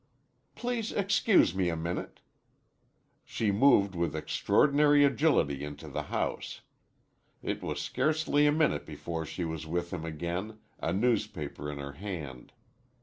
"Please 0.55 0.91
excuse 0.91 1.53
me 1.53 1.69
a 1.69 1.75
minute." 1.75 2.21
She 3.23 3.51
moved 3.51 3.93
with 3.93 4.15
extraordinary 4.15 5.05
agility 5.05 5.63
into 5.63 5.87
the 5.87 6.01
house. 6.09 6.61
It 7.43 7.61
was 7.61 7.79
scarcely 7.79 8.47
a 8.47 8.51
minute 8.51 8.87
before 8.87 9.27
she 9.27 9.45
was 9.45 9.67
with 9.67 9.93
him 9.93 10.03
again, 10.03 10.57
a 10.79 10.91
newspaper 10.91 11.71
in 11.71 11.77
her 11.77 11.91
hand. 11.91 12.51